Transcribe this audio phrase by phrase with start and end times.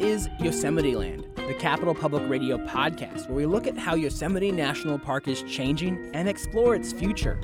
[0.00, 4.98] is Yosemite Land, the Capital Public Radio podcast, where we look at how Yosemite National
[4.98, 7.38] Park is changing and explore its future.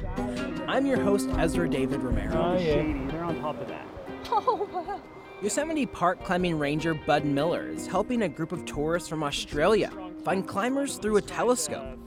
[0.67, 2.35] I'm your host, Ezra David Romero.
[2.35, 3.09] Oh, yeah.
[3.11, 3.87] They're on top of that.
[4.31, 5.01] Oh, wow.
[5.43, 9.93] Yosemite Park climbing ranger Bud Miller is helping a group of tourists from Australia
[10.25, 11.99] find climbers through a telescope.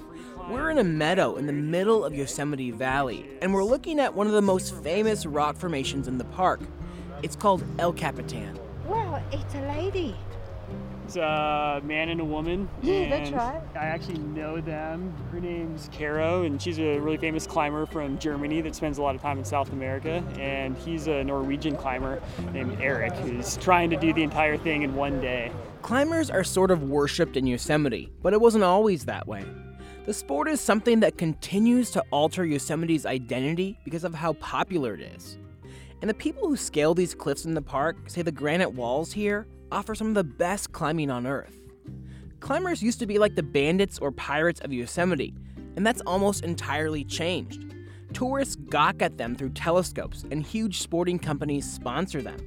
[0.50, 4.26] We're in a meadow in the middle of Yosemite Valley, and we're looking at one
[4.26, 6.60] of the most famous rock formations in the park.
[7.22, 8.60] It's called El Capitan.
[8.88, 10.16] Wow, it's a lady.
[11.10, 12.70] It's a uh, man and a woman.
[12.84, 13.64] Yeah, that's and right.
[13.74, 15.12] I actually know them.
[15.32, 19.16] Her name's Caro, and she's a really famous climber from Germany that spends a lot
[19.16, 20.24] of time in South America.
[20.38, 22.22] And he's a Norwegian climber
[22.54, 25.52] named Eric who's trying to do the entire thing in one day.
[25.82, 29.44] Climbers are sort of worshipped in Yosemite, but it wasn't always that way.
[30.06, 35.02] The sport is something that continues to alter Yosemite's identity because of how popular it
[35.02, 35.40] is.
[36.02, 39.48] And the people who scale these cliffs in the park say the granite walls here
[39.72, 41.60] offer some of the best climbing on Earth.
[42.40, 45.34] Climbers used to be like the bandits or pirates of Yosemite,
[45.76, 47.66] and that's almost entirely changed.
[48.14, 52.38] Tourists gawk at them through telescopes, and huge sporting companies sponsor them.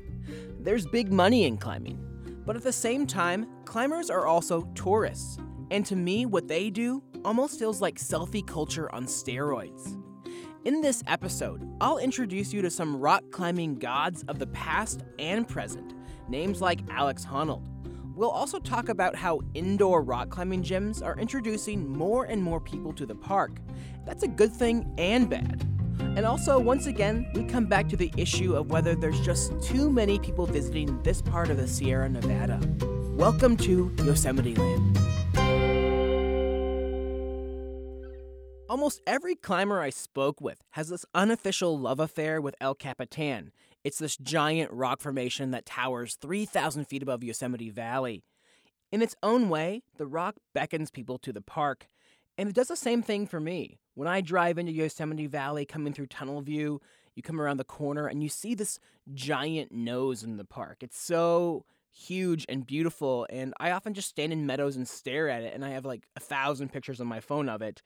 [0.61, 1.99] There's big money in climbing,
[2.45, 5.39] but at the same time, climbers are also tourists.
[5.71, 9.99] And to me, what they do almost feels like selfie culture on steroids.
[10.65, 15.49] In this episode, I'll introduce you to some rock climbing gods of the past and
[15.49, 15.95] present,
[16.29, 17.63] names like Alex Honnold.
[18.15, 22.93] We'll also talk about how indoor rock climbing gyms are introducing more and more people
[22.95, 23.53] to the park.
[24.05, 25.67] That's a good thing and bad.
[25.99, 29.91] And also, once again, we come back to the issue of whether there's just too
[29.91, 32.61] many people visiting this part of the Sierra Nevada.
[33.17, 34.99] Welcome to Yosemite Land.
[38.69, 43.53] Almost every climber I spoke with has this unofficial love affair with El Capitan.
[43.85, 48.23] It's this giant rock formation that towers 3,000 feet above Yosemite Valley.
[48.93, 51.87] In its own way, the rock beckons people to the park,
[52.39, 53.79] and it does the same thing for me.
[53.95, 56.81] When I drive into Yosemite Valley coming through Tunnel View,
[57.15, 58.79] you come around the corner and you see this
[59.13, 60.79] giant nose in the park.
[60.81, 65.43] It's so huge and beautiful, and I often just stand in meadows and stare at
[65.43, 67.83] it, and I have like a thousand pictures on my phone of it.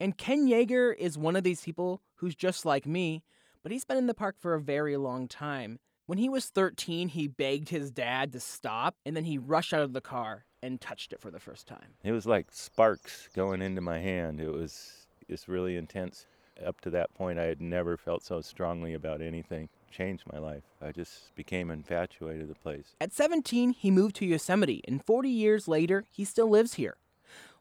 [0.00, 3.22] And Ken Yeager is one of these people who's just like me,
[3.66, 5.80] but he's been in the park for a very long time.
[6.06, 9.82] When he was 13, he begged his dad to stop, and then he rushed out
[9.82, 11.96] of the car and touched it for the first time.
[12.04, 14.40] It was like sparks going into my hand.
[14.40, 16.26] It was just really intense.
[16.64, 19.68] Up to that point, I had never felt so strongly about anything.
[19.90, 20.62] Changed my life.
[20.80, 22.94] I just became infatuated with the place.
[23.00, 26.98] At 17, he moved to Yosemite, and 40 years later, he still lives here.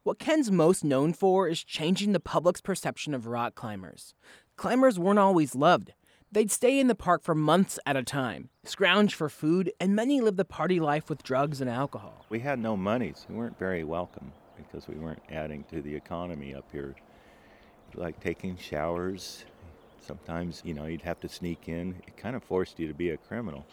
[0.06, 4.14] What Ken's most known for is changing the public's perception of rock climbers.
[4.58, 5.94] Climbers weren't always loved.
[6.32, 10.22] They'd stay in the park for months at a time, scrounge for food, and many
[10.22, 12.26] lived the party life with drugs and alcohol.
[12.30, 15.94] We had no money, so we weren't very welcome because we weren't adding to the
[15.94, 16.96] economy up here.
[17.96, 19.44] Like taking showers.
[20.00, 21.96] Sometimes, you know, you'd have to sneak in.
[22.08, 23.66] It kind of forced you to be a criminal.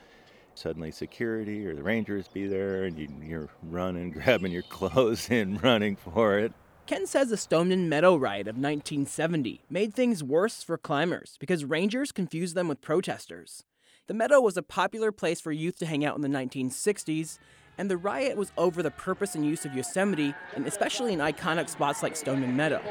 [0.55, 5.63] Suddenly, security or the rangers be there, and you, you're running, grabbing your clothes and
[5.63, 6.53] running for it.
[6.87, 12.11] Ken says the Stoneman Meadow riot of 1970 made things worse for climbers because rangers
[12.11, 13.65] confused them with protesters.
[14.09, 17.39] The meadow was a popular place for youth to hang out in the 1960s,
[17.79, 21.69] and the riot was over the purpose and use of Yosemite, and especially in iconic
[21.69, 22.83] spots like Stoneman Meadow.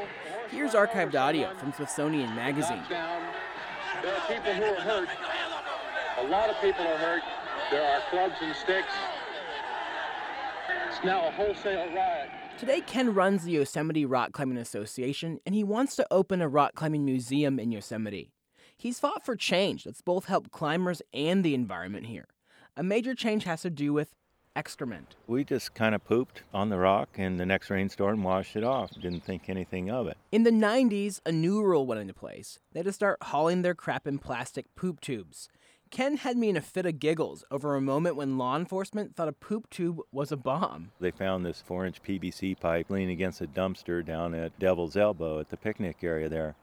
[0.50, 2.82] Here's archived audio from Smithsonian Magazine.
[2.88, 5.08] There are people who are hurt.
[6.18, 7.22] A lot of people are hurt.
[7.70, 8.92] There are clubs and sticks.
[10.88, 12.30] It's now a wholesale riot.
[12.62, 16.76] Today, Ken runs the Yosemite Rock Climbing Association, and he wants to open a rock
[16.76, 18.30] climbing museum in Yosemite.
[18.76, 22.28] He's fought for change that's both helped climbers and the environment here.
[22.76, 24.14] A major change has to do with
[24.54, 25.16] excrement.
[25.26, 28.92] We just kind of pooped on the rock, and the next rainstorm washed it off.
[28.92, 30.16] Didn't think anything of it.
[30.30, 32.60] In the 90s, a new rule went into place.
[32.70, 35.48] They had to start hauling their crap in plastic poop tubes.
[35.92, 39.28] Ken had me in a fit of giggles over a moment when law enforcement thought
[39.28, 40.90] a poop tube was a bomb.
[40.98, 45.38] They found this four inch PVC pipe leaning against a dumpster down at Devil's Elbow
[45.38, 46.56] at the picnic area there.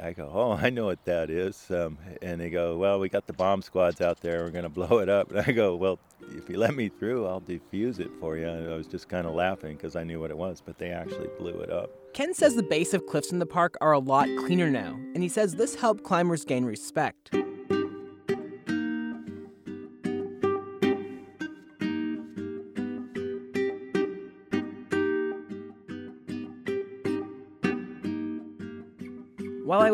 [0.00, 1.70] I go, oh, I know what that is.
[1.70, 4.44] Um, and they go, well, we got the bomb squads out there.
[4.44, 5.30] We're going to blow it up.
[5.30, 5.98] And I go, well,
[6.36, 8.46] if you let me through, I'll defuse it for you.
[8.46, 10.90] And I was just kind of laughing because I knew what it was, but they
[10.90, 11.90] actually blew it up.
[12.12, 15.22] Ken says the base of cliffs in the park are a lot cleaner now, and
[15.22, 17.30] he says this helped climbers gain respect.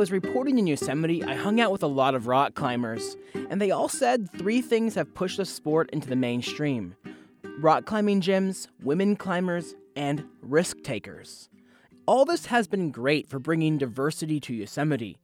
[0.04, 3.16] Was reporting in Yosemite, I hung out with a lot of rock climbers,
[3.48, 6.94] and they all said three things have pushed the sport into the mainstream
[7.60, 11.48] rock climbing gyms, women climbers, and risk takers.
[12.04, 15.16] All this has been great for bringing diversity to Yosemite.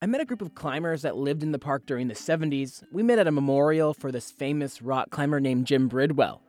[0.00, 2.84] I met a group of climbers that lived in the park during the 70s.
[2.92, 6.40] We met at a memorial for this famous rock climber named Jim Bridwell.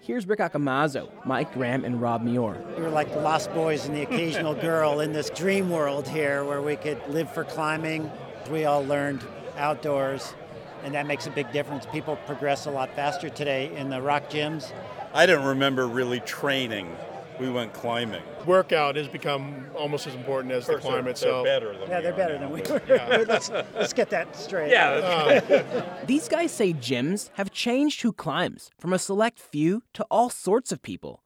[0.00, 2.56] Here's Rick Accomazzo, Mike Graham, and Rob Muir.
[2.76, 6.44] We were like the lost boys and the occasional girl in this dream world here
[6.44, 8.10] where we could live for climbing.
[8.50, 9.22] We all learned
[9.58, 10.34] outdoors,
[10.82, 11.84] and that makes a big difference.
[11.92, 14.72] People progress a lot faster today in the rock gyms.
[15.12, 16.96] I don't remember really training.
[17.40, 18.22] We went climbing.
[18.46, 21.44] Workout has become almost as important as the climb they're, itself.
[21.44, 22.94] They're better than Yeah, we they're are better now, than we but- were.
[22.96, 23.24] Yeah.
[23.28, 24.70] let's, let's get that straight.
[24.70, 25.40] Yeah.
[25.72, 30.30] Um, These guys say gyms have changed who climbs, from a select few to all
[30.30, 31.22] sorts of people.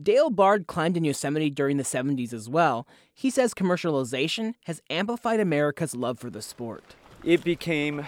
[0.00, 2.86] Dale Bard climbed in Yosemite during the 70s as well.
[3.12, 6.94] He says commercialization has amplified America's love for the sport.
[7.24, 8.06] it became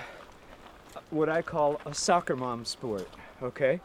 [1.11, 3.09] what I call a soccer mom sport,
[3.43, 3.81] okay?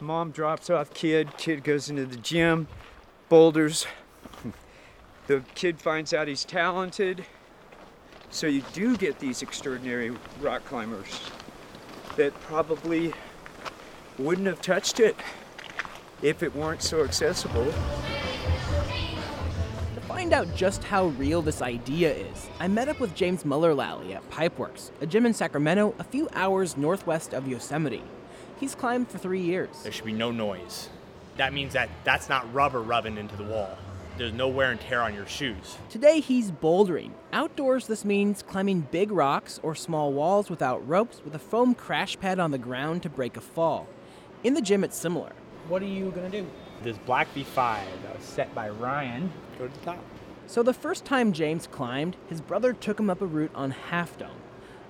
[0.00, 2.68] Mom drops off kid, kid goes into the gym,
[3.28, 3.86] boulders.
[5.26, 7.24] The kid finds out he's talented.
[8.30, 11.20] So you do get these extraordinary rock climbers
[12.16, 13.12] that probably
[14.18, 15.16] wouldn't have touched it
[16.22, 17.64] if it weren't so accessible.
[19.94, 24.14] To find out just how real this idea is, I met up with James Mullerlally
[24.14, 28.02] at Pipeworks, a gym in Sacramento a few hours northwest of Yosemite.
[28.58, 29.82] He's climbed for three years.
[29.82, 30.88] There should be no noise.
[31.38, 33.78] That means that that's not rubber rubbing into the wall.
[34.16, 35.78] There's no wear and tear on your shoes.
[35.88, 37.12] Today he's bouldering.
[37.32, 42.18] Outdoors, this means climbing big rocks or small walls without ropes with a foam crash
[42.18, 43.86] pad on the ground to break a fall.
[44.42, 45.30] In the gym, it's similar.
[45.68, 46.44] What are you gonna do?
[46.82, 47.54] This Black V5
[48.02, 49.30] that was set by Ryan.
[49.60, 50.04] Go to the top.
[50.48, 54.18] So, the first time James climbed, his brother took him up a route on Half
[54.18, 54.30] Dome.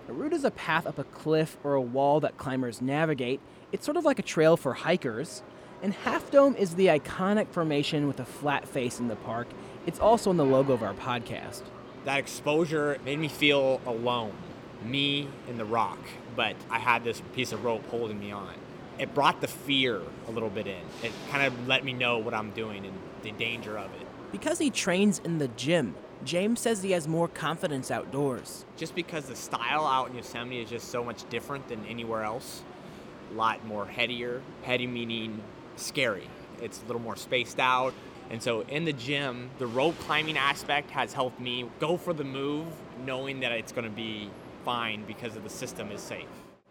[0.08, 3.40] A route is a path up a cliff or a wall that climbers navigate.
[3.70, 5.42] It's sort of like a trail for hikers.
[5.80, 9.46] And Half Dome is the iconic formation with a flat face in the park.
[9.86, 11.62] It's also in the logo of our podcast.
[12.04, 14.32] That exposure made me feel alone,
[14.84, 16.00] me and the rock,
[16.34, 18.54] but I had this piece of rope holding me on.
[18.98, 20.82] It brought the fear a little bit in.
[21.04, 24.06] It kind of let me know what I'm doing and the danger of it.
[24.32, 25.94] Because he trains in the gym,
[26.24, 28.64] James says he has more confidence outdoors.
[28.76, 32.62] Just because the style out in Yosemite is just so much different than anywhere else,
[33.30, 34.42] a lot more headier.
[34.62, 35.40] Heady meaning
[35.78, 36.28] scary.
[36.60, 37.94] It's a little more spaced out.
[38.30, 42.24] And so in the gym, the rope climbing aspect has helped me go for the
[42.24, 42.66] move,
[43.04, 44.30] knowing that it's going to be
[44.64, 46.26] fine because of the system is safe.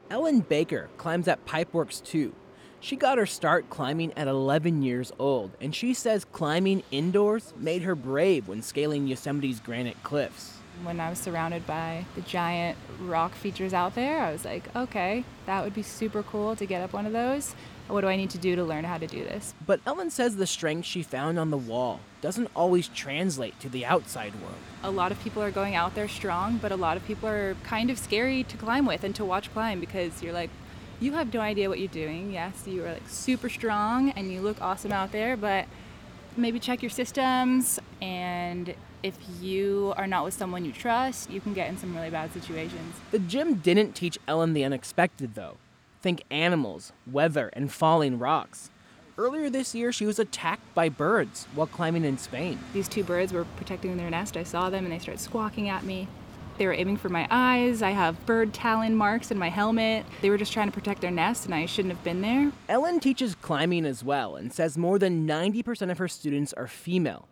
[0.10, 2.34] Ellen Baker climbs at Pipeworks too.
[2.80, 7.82] She got her start climbing at 11 years old, and she says climbing indoors made
[7.82, 10.54] her brave when scaling Yosemite's granite cliffs.
[10.84, 15.24] When I was surrounded by the giant rock features out there, I was like, okay,
[15.48, 17.56] that would be super cool to get up one of those.
[17.88, 19.54] What do I need to do to learn how to do this?
[19.66, 23.86] But Ellen says the strength she found on the wall doesn't always translate to the
[23.86, 24.56] outside world.
[24.84, 27.56] A lot of people are going out there strong, but a lot of people are
[27.64, 30.50] kind of scary to climb with and to watch climb because you're like,
[31.00, 32.34] you have no idea what you're doing.
[32.34, 35.66] Yes, you are like super strong and you look awesome out there, but
[36.36, 41.54] maybe check your systems and if you are not with someone you trust, you can
[41.54, 42.96] get in some really bad situations.
[43.12, 45.58] The gym didn't teach Ellen the unexpected, though.
[46.02, 48.70] Think animals, weather, and falling rocks.
[49.18, 52.60] Earlier this year, she was attacked by birds while climbing in Spain.
[52.74, 54.38] These two birds were protecting their nest.
[54.38, 56.08] I saw them and they started squawking at me.
[56.58, 57.82] They were aiming for my eyes.
[57.82, 60.06] I have bird talon marks in my helmet.
[60.22, 62.52] They were just trying to protect their nest, and I shouldn't have been there.
[62.68, 67.28] Ellen teaches climbing as well and says more than 90% of her students are female.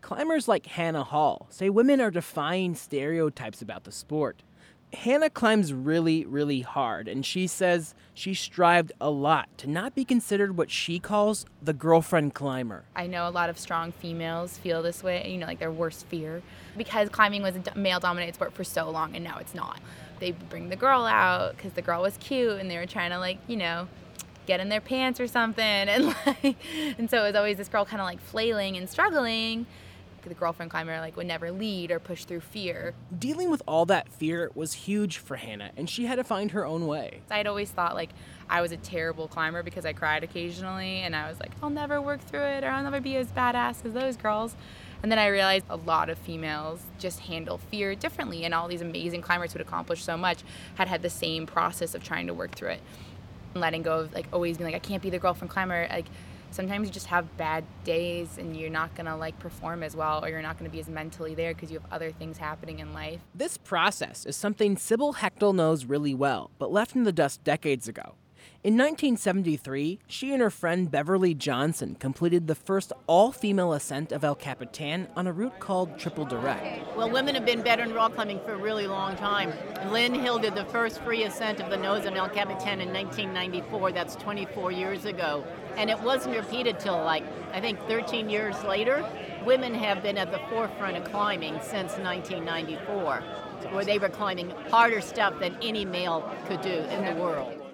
[0.00, 4.42] Climbers like Hannah Hall say women are defying stereotypes about the sport.
[4.92, 10.04] Hannah climbs really, really hard, and she says she strived a lot to not be
[10.04, 12.84] considered what she calls the girlfriend climber.
[12.96, 16.06] I know a lot of strong females feel this way, you know, like their worst
[16.06, 16.42] fear.
[16.76, 19.78] Because climbing was a male dominated sport for so long and now it's not.
[20.20, 23.18] They bring the girl out because the girl was cute and they were trying to,
[23.18, 23.88] like, you know,
[24.46, 25.64] get in their pants or something.
[25.88, 26.56] And, like,
[26.98, 29.66] and so it was always this girl kind of like flailing and struggling.
[30.22, 32.94] The girlfriend climber like would never lead or push through fear.
[33.18, 36.66] Dealing with all that fear was huge for Hannah, and she had to find her
[36.66, 37.22] own way.
[37.30, 38.10] I'd always thought like
[38.50, 42.00] I was a terrible climber because I cried occasionally, and I was like, I'll never
[42.00, 44.54] work through it, or I'll never be as badass as those girls.
[45.02, 48.82] And then I realized a lot of females just handle fear differently, and all these
[48.82, 50.38] amazing climbers who'd accomplished so much
[50.74, 52.80] had had the same process of trying to work through it.
[53.54, 55.86] And letting go of like always being like, I can't be the girlfriend climber.
[55.90, 56.06] Like
[56.50, 60.28] sometimes you just have bad days and you're not gonna like perform as well or
[60.28, 63.20] you're not gonna be as mentally there because you have other things happening in life.
[63.34, 67.88] This process is something Sibylle Hechtel knows really well, but left in the dust decades
[67.88, 68.14] ago.
[68.64, 74.24] In 1973, she and her friend Beverly Johnson completed the first all female ascent of
[74.24, 76.96] El Capitan on a route called Triple Direct.
[76.96, 79.52] Well, women have been better in rock climbing for a really long time.
[79.92, 83.92] Lynn Hill did the first free ascent of the nose on El Capitan in 1994.
[83.92, 85.46] That's 24 years ago.
[85.76, 89.08] And it wasn't repeated till like, I think, 13 years later.
[89.46, 93.22] Women have been at the forefront of climbing since 1994,
[93.70, 97.67] where they were climbing harder stuff than any male could do in the world.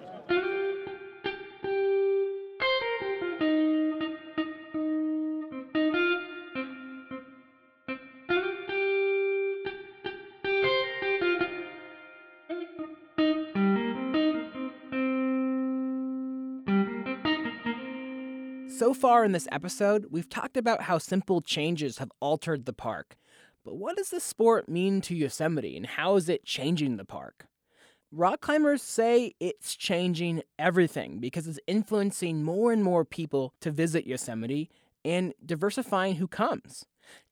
[18.95, 23.15] Far in this episode, we've talked about how simple changes have altered the park.
[23.63, 27.47] But what does this sport mean to Yosemite and how is it changing the park?
[28.11, 34.07] Rock climbers say it's changing everything because it's influencing more and more people to visit
[34.07, 34.69] Yosemite
[35.03, 36.85] and diversifying who comes.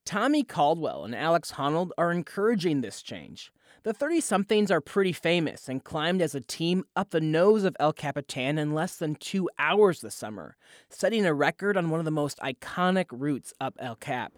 [0.04, 3.50] Tommy Caldwell and Alex Honnold are encouraging this change.
[3.84, 7.76] The 30 somethings are pretty famous and climbed as a team up the nose of
[7.78, 10.56] El Capitan in less than two hours this summer,
[10.88, 14.32] setting a record on one of the most iconic routes up El Cap.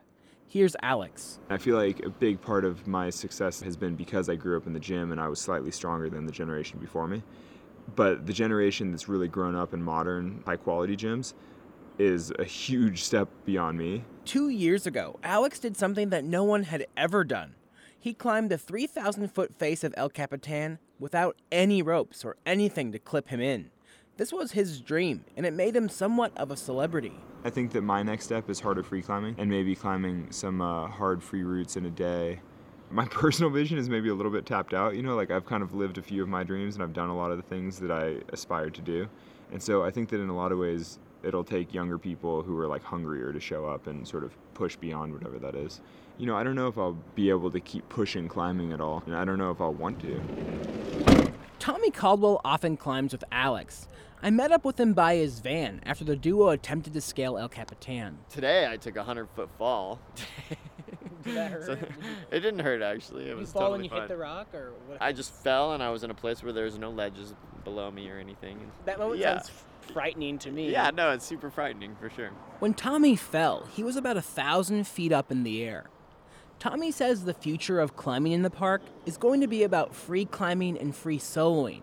[0.48, 1.38] Here's Alex.
[1.48, 4.66] I feel like a big part of my success has been because I grew up
[4.66, 7.22] in the gym and I was slightly stronger than the generation before me.
[7.94, 11.34] But the generation that's really grown up in modern, high quality gyms
[12.00, 14.02] is a huge step beyond me.
[14.24, 17.54] Two years ago, Alex did something that no one had ever done.
[18.06, 23.00] He climbed the 3,000 foot face of El Capitan without any ropes or anything to
[23.00, 23.72] clip him in.
[24.16, 27.14] This was his dream, and it made him somewhat of a celebrity.
[27.42, 30.86] I think that my next step is harder free climbing and maybe climbing some uh,
[30.86, 32.38] hard free routes in a day.
[32.92, 34.94] My personal vision is maybe a little bit tapped out.
[34.94, 37.08] You know, like I've kind of lived a few of my dreams and I've done
[37.08, 39.08] a lot of the things that I aspired to do.
[39.50, 42.56] And so I think that in a lot of ways, it'll take younger people who
[42.58, 45.80] are like hungrier to show up and sort of push beyond whatever that is.
[46.18, 49.02] You know, I don't know if I'll be able to keep pushing climbing at all.
[49.06, 51.32] And I don't know if I'll want to.
[51.58, 53.88] Tommy Caldwell often climbs with Alex.
[54.22, 57.48] I met up with him by his van after the duo attempted to scale El
[57.48, 58.18] Capitan.
[58.30, 60.00] Today I took a hundred foot fall.
[61.22, 61.66] Did that hurt?
[61.66, 61.72] So,
[62.30, 63.24] it didn't hurt actually.
[63.24, 64.00] It you was fall totally when you fine.
[64.02, 65.02] hit the rock, or what?
[65.02, 67.34] I just fell and I was in a place where there was no ledges
[67.66, 68.70] below me or anything.
[68.86, 69.42] That moment yeah.
[69.42, 69.50] sounds
[69.92, 70.70] frightening to me.
[70.70, 72.30] Yeah, no, it's super frightening for sure.
[72.60, 75.86] When Tommy fell, he was about a thousand feet up in the air.
[76.58, 80.24] Tommy says the future of climbing in the park is going to be about free
[80.24, 81.82] climbing and free soloing.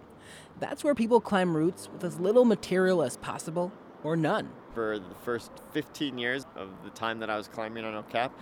[0.59, 3.71] That's where people climb routes with as little material as possible
[4.03, 4.49] or none.
[4.73, 8.33] For the first 15 years of the time that I was climbing on El Cap,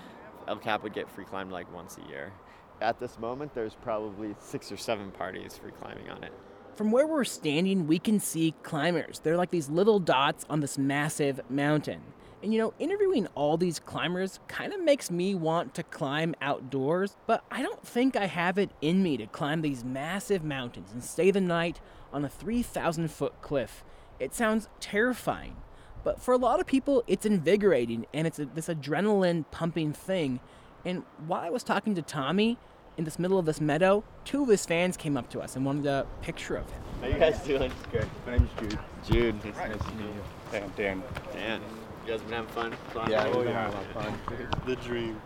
[0.47, 2.31] El Cap would get free climbed like once a year.
[2.79, 6.33] At this moment, there's probably six or seven parties free climbing on it.
[6.75, 9.19] From where we're standing, we can see climbers.
[9.19, 12.01] They're like these little dots on this massive mountain.
[12.41, 17.17] And you know, interviewing all these climbers kind of makes me want to climb outdoors,
[17.27, 21.03] but I don't think I have it in me to climb these massive mountains and
[21.03, 23.83] stay the night on a 3,000 foot cliff.
[24.19, 25.57] It sounds terrifying,
[26.03, 30.39] but for a lot of people, it's invigorating and it's a, this adrenaline pumping thing.
[30.83, 32.57] And while I was talking to Tommy
[33.01, 35.65] in this middle of this meadow, two of his fans came up to us and
[35.65, 36.81] wanted a picture of him.
[37.01, 37.71] How you guys doing?
[37.91, 38.07] Good.
[38.27, 38.79] My name's Jude.
[39.09, 39.35] Jude.
[39.43, 40.21] It's nice to meet you.
[40.51, 40.71] Dan.
[40.77, 41.03] Dan.
[41.33, 41.61] Dan.
[42.05, 43.09] You guys been having fun?
[43.09, 44.47] Yeah, Oh, we've been having a lot of fun.
[44.67, 45.19] the dream.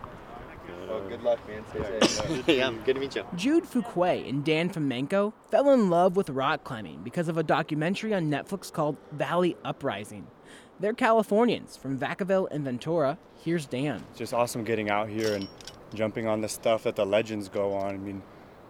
[0.88, 1.64] Oh, good luck, man.
[1.68, 2.48] Stay safe.
[2.48, 3.24] yeah, good to meet you.
[3.36, 8.14] Jude Fuquay and Dan Fomenko fell in love with rock climbing because of a documentary
[8.14, 10.26] on Netflix called Valley Uprising.
[10.80, 13.18] They're Californians from Vacaville and Ventura.
[13.44, 14.02] Here's Dan.
[14.10, 15.46] It's just awesome getting out here and
[15.94, 17.94] jumping on the stuff that the legends go on.
[17.94, 18.22] I mean,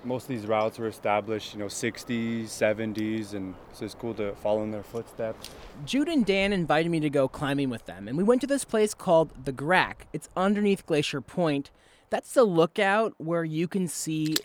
[0.04, 4.35] most of these routes were established, you know, 60s, 70s, and so it's cool to
[4.37, 5.50] follow in their footsteps.
[5.85, 8.64] Jude and Dan invited me to go climbing with them, and we went to this
[8.64, 10.06] place called the Grack.
[10.12, 11.70] It's underneath Glacier Point.
[12.08, 14.37] That's the lookout where you can see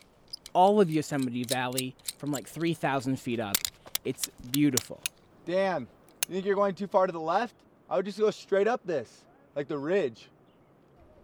[0.54, 3.56] all of Yosemite Valley from like 3,000 feet up.
[4.04, 5.00] It's beautiful.
[5.46, 5.88] Dan,
[6.28, 7.56] you think you're going too far to the left?
[7.90, 9.26] I would just go straight up this,
[9.56, 10.30] like the ridge.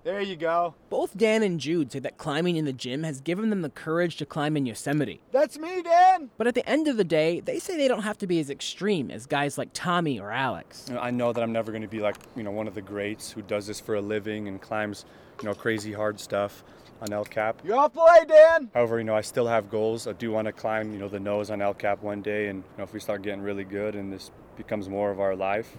[0.08, 0.74] There you go.
[0.90, 4.16] Both Dan and Jude say that climbing in the gym has given them the courage
[4.16, 5.20] to climb in Yosemite.
[5.34, 6.30] That's me, Dan!
[6.38, 8.50] But at the end of the day, they say they don't have to be as
[8.50, 10.90] extreme as guys like Tommy or Alex.
[10.98, 13.34] I know that I'm never going to be like, you know, one of the greats
[13.34, 15.04] who does this for a living and climbs,
[15.42, 16.64] you know, crazy hard stuff
[17.02, 17.60] on El Cap.
[17.66, 18.72] You're off belay, Dan!
[18.74, 20.08] However, you know, I still have goals.
[20.08, 22.60] I do want to climb, you know, the nose on El Cap one day, and
[22.60, 25.76] you know, if we start getting really good and this becomes more of our life,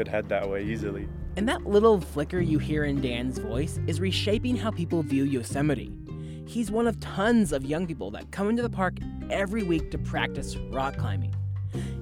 [0.00, 1.06] could head that way easily.
[1.36, 5.92] And that little flicker you hear in Dan's voice is reshaping how people view Yosemite.
[6.46, 8.96] He's one of tons of young people that come into the park
[9.28, 11.34] every week to practice rock climbing.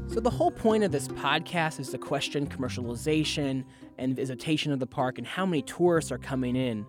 [0.06, 3.64] So, the whole point of this podcast is to question commercialization
[3.98, 6.86] and visitation of the park and how many tourists are coming in.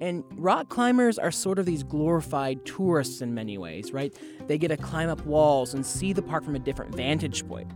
[0.00, 4.12] And rock climbers are sort of these glorified tourists in many ways, right?
[4.48, 7.70] They get to climb up walls and see the park from a different vantage point.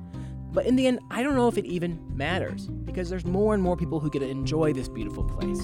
[0.52, 3.62] But in the end, I don't know if it even matters because there's more and
[3.62, 5.60] more people who get to enjoy this beautiful place.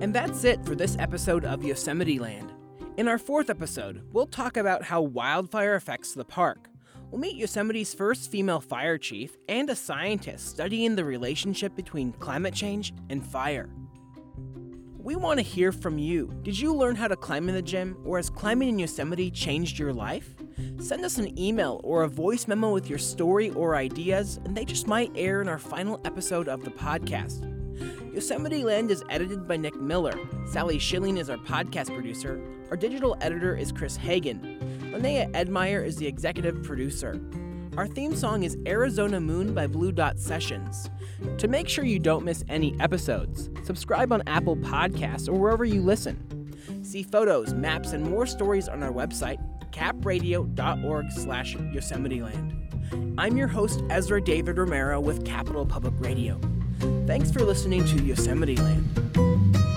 [0.00, 2.52] And that's it for this episode of Yosemite Land.
[2.96, 6.68] In our fourth episode, we'll talk about how wildfire affects the park.
[7.10, 12.54] We'll meet Yosemite's first female fire chief and a scientist studying the relationship between climate
[12.54, 13.68] change and fire.
[15.02, 16.32] We want to hear from you.
[16.44, 19.76] Did you learn how to climb in the gym, or has climbing in Yosemite changed
[19.76, 20.36] your life?
[20.78, 24.64] Send us an email or a voice memo with your story or ideas, and they
[24.64, 27.48] just might air in our final episode of the podcast.
[28.14, 30.16] Yosemite Land is edited by Nick Miller.
[30.46, 32.40] Sally Schilling is our podcast producer.
[32.70, 34.60] Our digital editor is Chris Hagen.
[34.92, 37.20] Linnea Edmeyer is the executive producer.
[37.78, 40.90] Our theme song is Arizona Moon by Blue Dot Sessions.
[41.38, 45.80] To make sure you don't miss any episodes, subscribe on Apple Podcasts or wherever you
[45.80, 46.54] listen.
[46.84, 49.38] See photos, maps, and more stories on our website,
[49.70, 53.14] capradio.org slash Yosemiteland.
[53.16, 56.38] I'm your host, Ezra David Romero with Capital Public Radio.
[57.06, 59.71] Thanks for listening to Yosemite Land.